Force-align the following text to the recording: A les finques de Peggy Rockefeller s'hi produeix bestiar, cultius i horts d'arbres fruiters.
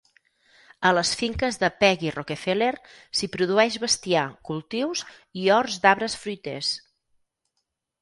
A 0.89 0.91
les 0.97 1.11
finques 1.19 1.59
de 1.63 1.69
Peggy 1.83 2.13
Rockefeller 2.15 2.71
s'hi 3.19 3.31
produeix 3.37 3.79
bestiar, 3.85 4.27
cultius 4.51 5.07
i 5.45 5.49
horts 5.59 5.81
d'arbres 5.87 6.21
fruiters. 6.27 6.77